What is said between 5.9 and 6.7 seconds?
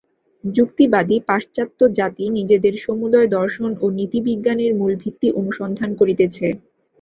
করিতেছে।